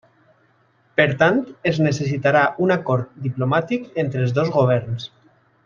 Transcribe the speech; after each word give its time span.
Per 0.99 1.05
tant, 1.19 1.37
es 1.73 1.77
necessitarà 1.87 2.41
un 2.69 2.75
acord 2.77 3.13
diplomàtic 3.27 3.87
entre 4.05 4.25
els 4.25 4.35
dos 4.41 4.53
governs. 4.61 5.11